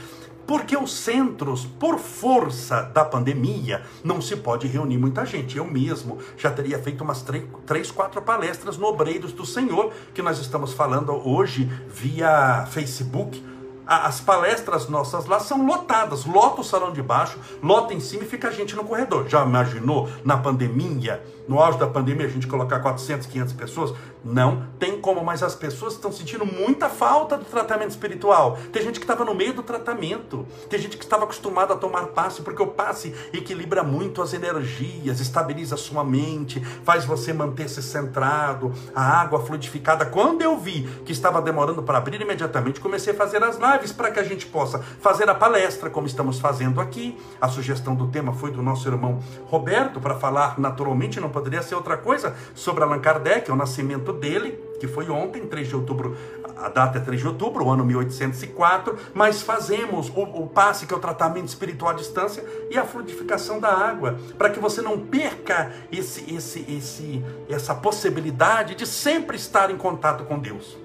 [0.45, 5.57] Porque os centros, por força da pandemia, não se pode reunir muita gente.
[5.57, 10.21] Eu mesmo já teria feito umas três, três, quatro palestras no Obreiros do Senhor, que
[10.21, 13.43] nós estamos falando hoje via Facebook.
[13.85, 18.27] As palestras nossas lá são lotadas, lota o salão de baixo, lota em cima e
[18.27, 19.27] fica a gente no corredor.
[19.27, 21.21] Já imaginou na pandemia?
[21.47, 23.93] No auge da pandemia, a gente colocar 400, 500 pessoas?
[24.23, 28.57] Não tem como, mas as pessoas estão sentindo muita falta do tratamento espiritual.
[28.71, 32.07] Tem gente que estava no meio do tratamento, tem gente que estava acostumada a tomar
[32.07, 37.83] passe, porque o passe equilibra muito as energias, estabiliza a sua mente, faz você manter-se
[37.83, 40.05] centrado, a água fluidificada.
[40.05, 44.09] Quando eu vi que estava demorando para abrir, imediatamente comecei a fazer as lives para
[44.11, 47.17] que a gente possa fazer a palestra, como estamos fazendo aqui.
[47.41, 51.75] A sugestão do tema foi do nosso irmão Roberto, para falar naturalmente, não poderia ser
[51.75, 56.15] outra coisa, sobre Allan Kardec, o nascimento dele, que foi ontem, 3 de outubro,
[56.55, 60.93] a data é 3 de outubro, o ano 1804, mas fazemos o, o passe, que
[60.93, 64.97] é o tratamento espiritual à distância, e a fluidificação da água, para que você não
[64.99, 70.77] perca esse, esse, esse, essa possibilidade de sempre estar em contato com Deus.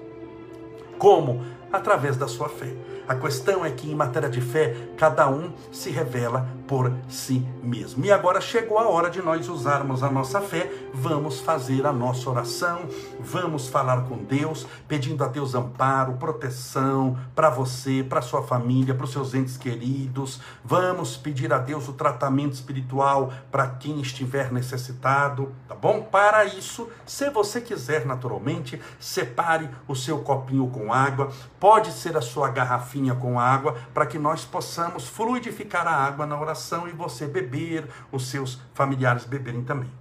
[0.97, 1.45] Como?
[1.71, 2.73] Através da sua fé.
[3.07, 8.05] A questão é que em matéria de fé, cada um se revela por si mesmo.
[8.05, 12.29] E agora chegou a hora de nós usarmos a nossa fé, vamos fazer a nossa
[12.29, 12.81] oração,
[13.19, 19.05] vamos falar com Deus, pedindo a Deus amparo, proteção para você, para sua família, para
[19.05, 20.39] os seus entes queridos.
[20.63, 26.03] Vamos pedir a Deus o tratamento espiritual para quem estiver necessitado, tá bom?
[26.03, 32.21] Para isso, se você quiser naturalmente, separe o seu copinho com água, pode ser a
[32.21, 37.27] sua garrafinha com água, para que nós possamos fluidificar a água na oração e você
[37.27, 39.91] beber, os seus familiares beberem também.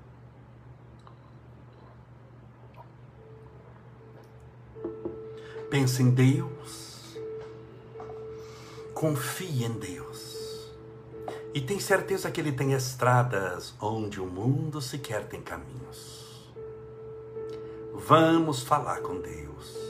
[5.71, 7.19] Pense em Deus,
[8.95, 10.39] confie em Deus
[11.55, 16.49] e tem certeza que Ele tem estradas onde o mundo sequer tem caminhos.
[17.95, 19.88] Vamos falar com Deus.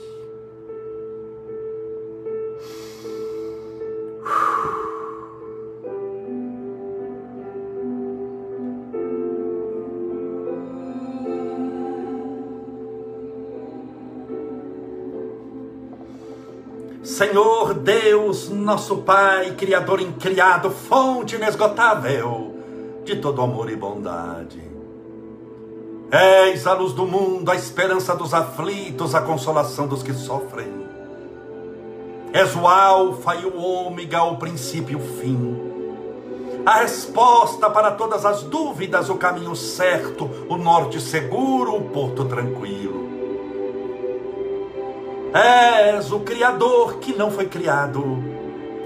[17.19, 22.55] Senhor Deus, nosso Pai, Criador incriado, fonte inesgotável
[23.03, 24.63] de todo amor e bondade.
[26.09, 30.71] És a luz do mundo, a esperança dos aflitos, a consolação dos que sofrem.
[32.31, 35.59] És o Alfa e o Ômega, o princípio e o fim.
[36.65, 42.98] a resposta para todas as dúvidas, o caminho certo, o norte seguro, o porto tranquilo.
[45.33, 48.03] És o Criador que não foi criado,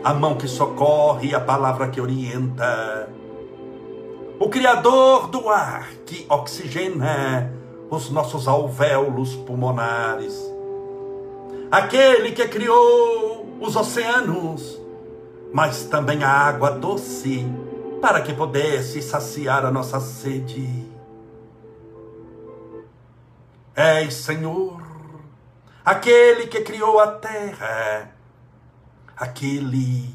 [0.04, 3.10] a mão que socorre a palavra que orienta.
[4.38, 7.50] O Criador do ar que oxigena
[7.89, 10.38] os nossos alvéolos pulmonares.
[11.72, 14.78] Aquele que criou os oceanos,
[15.54, 17.48] mas também a água doce,
[18.02, 20.91] para que pudesse saciar a nossa sede.
[23.74, 24.82] És, Senhor,
[25.84, 28.11] aquele que criou a terra,
[29.15, 30.13] aquele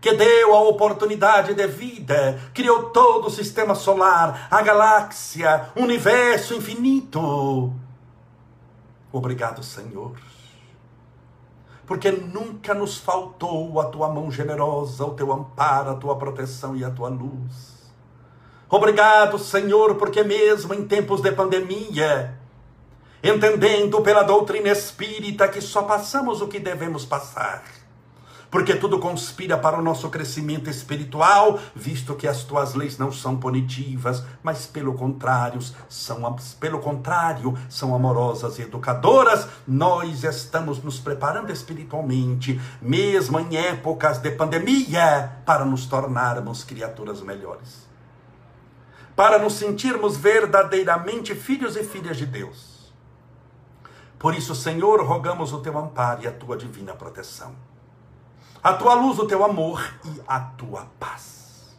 [0.00, 6.54] que deu a oportunidade de vida, criou todo o sistema solar, a galáxia, o universo
[6.54, 7.72] infinito.
[9.10, 10.12] Obrigado, Senhor,
[11.86, 16.84] porque nunca nos faltou a tua mão generosa, o teu amparo, a tua proteção e
[16.84, 17.74] a tua luz.
[18.68, 22.38] Obrigado, Senhor, porque mesmo em tempos de pandemia,
[23.24, 27.64] entendendo pela doutrina espírita que só passamos o que devemos passar,
[28.50, 33.38] porque tudo conspira para o nosso crescimento espiritual, visto que as tuas leis não são
[33.38, 35.58] punitivas, mas pelo contrário,
[35.88, 39.48] são pelo contrário, são amorosas e educadoras.
[39.66, 47.88] Nós estamos nos preparando espiritualmente, mesmo em épocas de pandemia, para nos tornarmos criaturas melhores.
[49.16, 52.73] Para nos sentirmos verdadeiramente filhos e filhas de Deus.
[54.24, 57.54] Por isso, Senhor, rogamos o teu amparo e a tua divina proteção
[58.62, 61.76] a tua luz, o teu amor e a tua paz.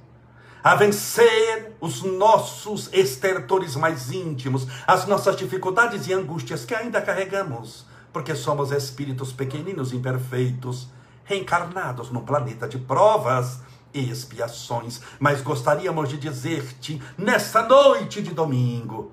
[0.63, 7.87] A vencer os nossos estertores mais íntimos, as nossas dificuldades e angústias que ainda carregamos,
[8.13, 10.87] porque somos espíritos pequeninos, imperfeitos,
[11.23, 15.01] reencarnados num planeta de provas e expiações.
[15.17, 19.11] Mas gostaríamos de dizer-te, nesta noite de domingo,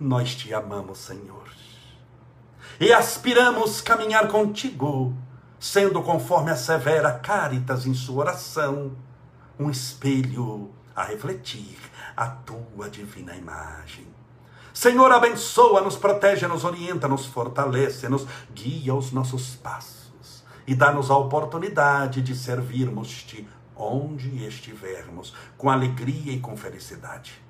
[0.00, 1.46] nós te amamos, Senhor.
[2.78, 5.16] E aspiramos caminhar contigo
[5.58, 8.92] sendo conforme a severa Caritas em sua oração,
[9.58, 11.78] um espelho a refletir
[12.16, 14.06] a tua divina imagem.
[14.72, 23.48] Senhor, abençoa-nos, protege-nos, orienta-nos, fortalece-nos, guia os nossos passos e dá-nos a oportunidade de servirmos-te
[23.74, 27.42] onde estivermos, com alegria e com felicidade.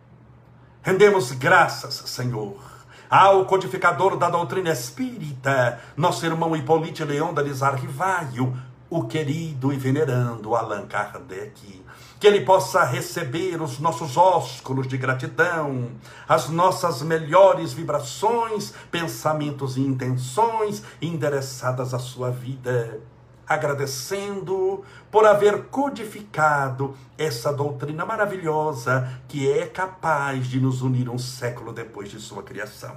[0.82, 2.75] Rendemos graças, Senhor
[3.08, 8.56] ao codificador da doutrina espírita, nosso irmão Hipólite Leão da Lizar Rivaio,
[8.88, 11.84] o querido e venerando Allan Kardec.
[12.18, 15.90] Que ele possa receber os nossos ósculos de gratidão,
[16.28, 23.00] as nossas melhores vibrações, pensamentos e intenções endereçadas à sua vida
[23.48, 31.72] agradecendo por haver codificado essa doutrina maravilhosa que é capaz de nos unir um século
[31.72, 32.96] depois de sua criação.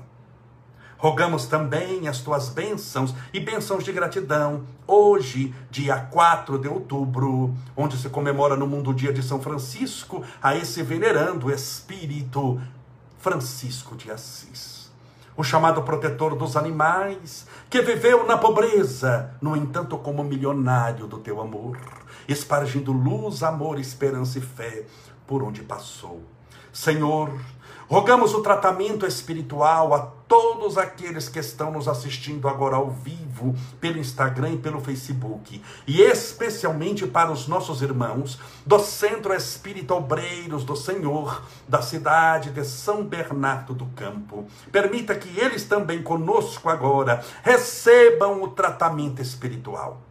[0.97, 7.97] Rogamos também as tuas bênçãos e bênçãos de gratidão, hoje, dia 4 de outubro, onde
[7.97, 12.61] se comemora no mundo o dia de São Francisco, a esse venerando espírito
[13.17, 14.78] Francisco de Assis.
[15.39, 21.39] O chamado protetor dos animais, que viveu na pobreza, no entanto, como milionário do teu
[21.39, 21.77] amor,
[22.27, 24.83] espargindo luz, amor, esperança e fé
[25.25, 26.21] por onde passou.
[26.73, 27.31] Senhor,
[27.89, 33.97] rogamos o tratamento espiritual a todos aqueles que estão nos assistindo agora ao vivo, pelo
[33.97, 40.75] Instagram e pelo Facebook, e especialmente para os nossos irmãos do Centro Espírita Obreiros do
[40.75, 44.45] Senhor, da cidade de São Bernardo do Campo.
[44.71, 50.01] Permita que eles também conosco agora recebam o tratamento espiritual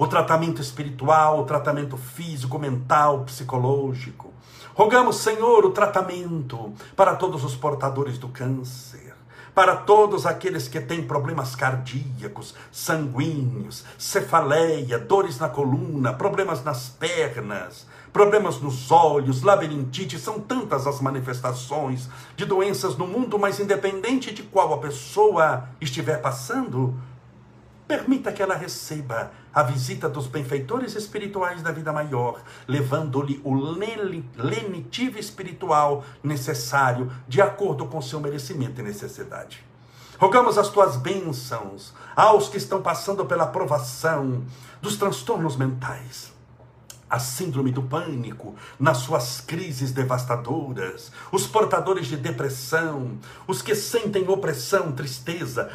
[0.00, 4.32] o tratamento espiritual, o tratamento físico, mental, psicológico.
[4.80, 9.12] Rogamos, Senhor, o tratamento para todos os portadores do câncer,
[9.54, 17.86] para todos aqueles que têm problemas cardíacos, sanguíneos, cefaleia, dores na coluna, problemas nas pernas,
[18.10, 24.44] problemas nos olhos, labirintite, são tantas as manifestações de doenças no mundo, mas independente de
[24.44, 26.94] qual a pessoa estiver passando,
[27.90, 35.18] Permita que ela receba a visita dos benfeitores espirituais da vida maior, levando-lhe o lenitivo
[35.18, 39.64] espiritual necessário, de acordo com seu merecimento e necessidade.
[40.20, 44.44] Rogamos as tuas bênçãos aos que estão passando pela provação
[44.80, 46.32] dos transtornos mentais,
[47.10, 53.18] a síndrome do pânico, nas suas crises devastadoras, os portadores de depressão,
[53.48, 55.68] os que sentem opressão, tristeza,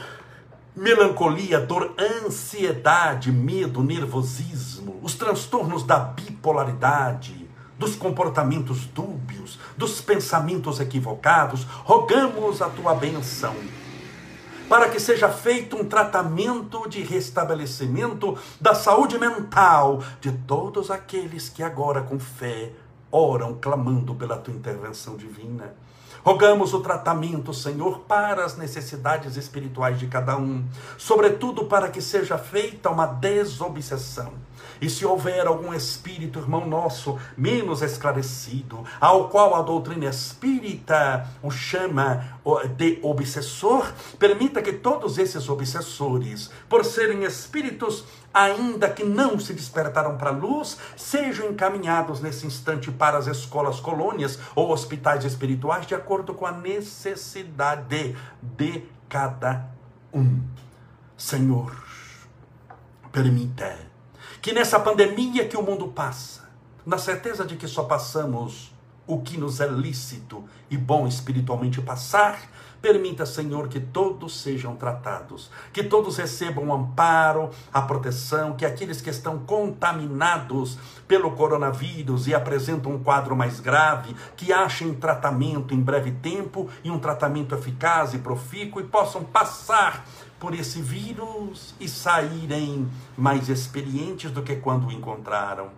[0.76, 11.64] melancolia, dor, ansiedade, medo, nervosismo, os transtornos da bipolaridade, dos comportamentos dúbios, dos pensamentos equivocados,
[11.84, 13.56] rogamos a tua benção
[14.68, 21.62] para que seja feito um tratamento de restabelecimento da saúde mental de todos aqueles que
[21.62, 22.72] agora com fé
[23.12, 25.76] oram clamando pela tua intervenção divina.
[26.26, 30.66] Rogamos o tratamento, Senhor, para as necessidades espirituais de cada um,
[30.98, 34.34] sobretudo para que seja feita uma desobsessão
[34.82, 41.50] e se houver algum espírito, irmão nosso, menos esclarecido, ao qual a doutrina espírita o
[41.50, 42.40] chama
[42.76, 50.18] de obsessor, permita que todos esses obsessores, por serem espíritos ainda que não se despertaram
[50.18, 55.96] para a luz, sejam encaminhados nesse instante para as escolas colônias ou hospitais espirituais, de
[55.96, 59.70] acordo com a necessidade de cada
[60.14, 60.42] um.
[61.18, 61.82] Senhor,
[63.10, 63.78] permita
[64.46, 66.48] que nessa pandemia que o mundo passa,
[66.86, 68.72] na certeza de que só passamos
[69.08, 72.40] o que nos é lícito e bom espiritualmente passar,
[72.80, 79.02] permita, Senhor, que todos sejam tratados, que todos recebam o amparo, a proteção, que aqueles
[79.02, 80.78] que estão contaminados
[81.08, 86.92] pelo coronavírus e apresentam um quadro mais grave, que achem tratamento em breve tempo e
[86.92, 90.06] um tratamento eficaz e profícuo e possam passar
[90.40, 95.70] por esse vírus e saírem mais experientes do que quando o encontraram.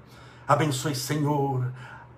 [0.47, 1.71] Abençoe, Senhor,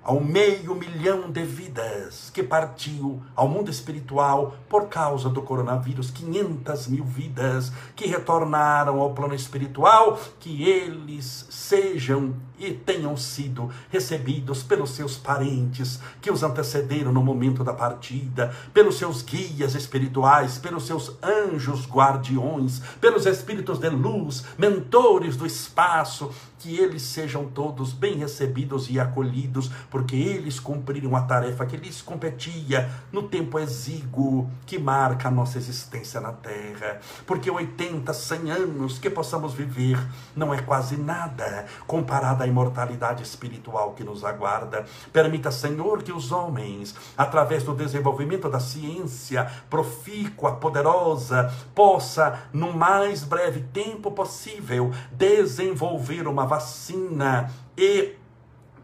[0.04, 6.88] ao meio milhão de vidas que partiu ao mundo espiritual por causa do coronavírus, 500
[6.88, 14.91] mil vidas que retornaram ao plano espiritual, que eles sejam e tenham sido recebidos pelos
[14.91, 21.16] seus parentes que os antecederam no momento da partida, pelos seus guias espirituais, pelos seus
[21.24, 28.89] anjos guardiões, pelos espíritos de luz, mentores do espaço, que eles sejam todos bem recebidos
[28.89, 35.30] e acolhidos, porque eles cumpriram a tarefa que lhes competia no tempo exíguo que marca
[35.30, 36.99] a nossa existência na Terra.
[37.26, 39.97] Porque 80, 100 anos que possamos viver
[40.36, 44.86] não é quase nada comparado à imortalidade espiritual que nos aguarda.
[45.14, 53.24] Permita, Senhor, que os homens, através do desenvolvimento da ciência profícua, poderosa, possa, no mais
[53.24, 58.16] breve tempo possível, desenvolver uma vacina e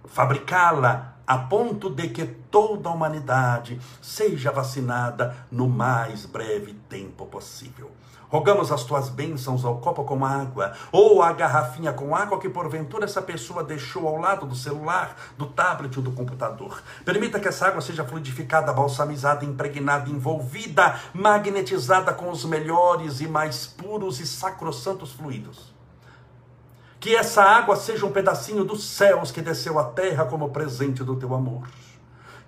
[0.05, 7.91] fabricá-la a ponto de que toda a humanidade seja vacinada no mais breve tempo possível.
[8.36, 13.06] Rogamos as tuas bênçãos ao copo com água, ou a garrafinha com água que porventura
[13.06, 16.84] essa pessoa deixou ao lado do celular, do tablet ou do computador.
[17.06, 23.68] Permita que essa água seja fluidificada, balsamizada, impregnada, envolvida, magnetizada com os melhores e mais
[23.68, 25.74] puros e sacrossantos fluidos.
[27.00, 31.16] Que essa água seja um pedacinho dos céus que desceu à terra como presente do
[31.16, 31.70] teu amor.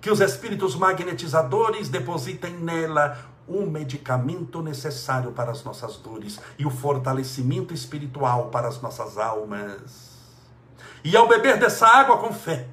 [0.02, 6.70] Que os espíritos magnetizadores depositem nela o medicamento necessário para as nossas dores e o
[6.70, 10.18] fortalecimento espiritual para as nossas almas.
[11.02, 12.68] E ao beber dessa água com fé,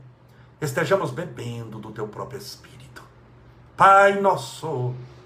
[0.60, 3.02] estejamos bebendo do teu próprio Espírito.
[3.78, 4.94] Pai nosso,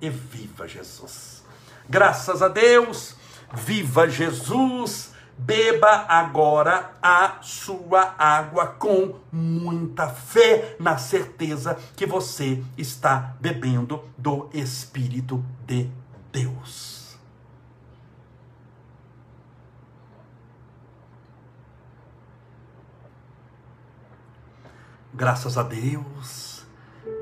[0.00, 1.44] e viva Jesus.
[1.88, 3.14] Graças a Deus,
[3.52, 13.36] viva Jesus beba agora a sua água com muita fé, na certeza que você está
[13.40, 15.90] bebendo do Espírito de
[16.32, 17.18] Deus.
[25.12, 26.55] Graças a Deus.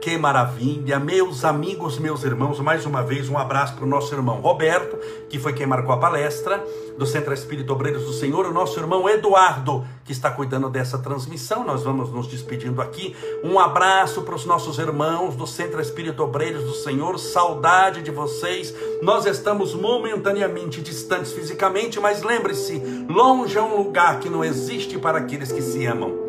[0.05, 4.39] Que maravilha, meus amigos, meus irmãos, mais uma vez um abraço para o nosso irmão
[4.39, 4.99] Roberto,
[5.31, 6.63] que foi quem marcou a palestra
[6.99, 11.65] do Centro Espírito Obreiros do Senhor, o nosso irmão Eduardo, que está cuidando dessa transmissão.
[11.65, 13.17] Nós vamos nos despedindo aqui.
[13.43, 18.75] Um abraço para os nossos irmãos do Centro Espírito Obreiros do Senhor, saudade de vocês.
[19.01, 25.17] Nós estamos momentaneamente distantes fisicamente, mas lembre-se: longe é um lugar que não existe para
[25.17, 26.24] aqueles que se amam.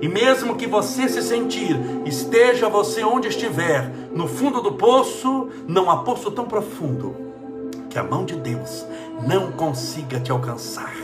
[0.00, 5.90] E mesmo que você se sentir, esteja você onde estiver, no fundo do poço, não
[5.90, 7.14] há poço tão profundo
[7.90, 8.86] que a mão de Deus
[9.26, 10.94] não consiga te alcançar.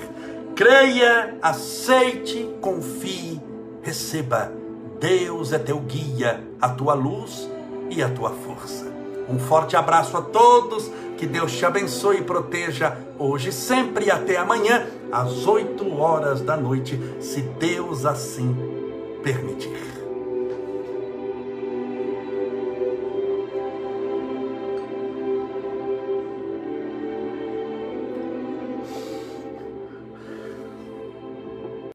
[0.55, 3.40] Creia, aceite, confie,
[3.82, 4.51] receba
[4.99, 7.51] Deus é teu guia, a tua luz
[7.90, 8.86] e a tua força.
[9.28, 14.36] Um forte abraço a todos, que Deus te abençoe e proteja hoje, sempre e até
[14.36, 18.86] amanhã, às 8 horas da noite, se Deus assim
[19.27, 19.86] permitir.